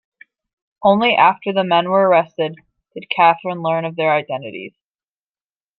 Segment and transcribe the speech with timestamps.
[0.81, 2.55] Only after the men were arrested
[2.95, 4.73] did Catharine learn of their identities.